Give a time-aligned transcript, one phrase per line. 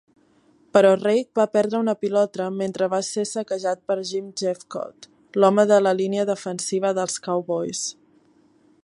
[0.75, 5.07] Però Reich va perdre una pilota mentre va ser saquejat per Jim Jeffcoat,
[5.43, 7.85] l'home de la línia defensiva dels Cowboys.